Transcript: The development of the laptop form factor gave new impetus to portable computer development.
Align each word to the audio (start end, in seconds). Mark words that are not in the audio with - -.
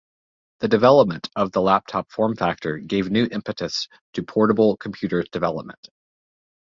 The 0.61 0.67
development 0.67 1.29
of 1.35 1.51
the 1.51 1.61
laptop 1.61 2.09
form 2.09 2.35
factor 2.35 2.79
gave 2.79 3.11
new 3.11 3.27
impetus 3.31 3.87
to 4.13 4.23
portable 4.23 4.75
computer 4.77 5.21
development. 5.31 5.89